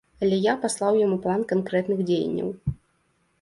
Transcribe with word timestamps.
Але 0.27 0.37
я 0.45 0.53
паслаў 0.63 0.97
яму 1.01 1.17
план 1.25 1.43
канкрэтных 1.51 2.01
дзеянняў. 2.09 2.49